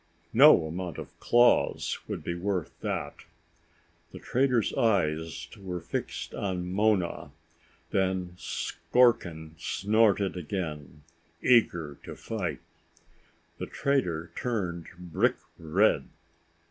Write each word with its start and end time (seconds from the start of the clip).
No 0.33 0.65
amount 0.65 0.97
of 0.97 1.15
claws 1.19 1.99
would 2.07 2.23
be 2.23 2.33
worth 2.33 2.71
that. 2.79 3.17
The 4.11 4.17
trader's 4.17 4.73
eyes 4.73 5.47
were 5.55 5.79
fixed 5.79 6.33
on 6.33 6.71
Mona. 6.71 7.29
Then 7.91 8.33
Skorkin 8.35 9.51
snorted 9.59 10.35
again, 10.35 11.03
eager 11.43 11.99
to 12.01 12.15
fight. 12.15 12.61
The 13.59 13.67
trader 13.67 14.31
turned 14.35 14.87
brick 14.97 15.35
red. 15.59 16.09